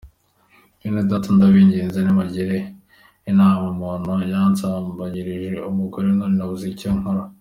[0.81, 2.57] Benedata ndabinginze nimungire
[3.31, 7.21] inama umuntu yansambanyirije umugore none nabuze icyo nkora.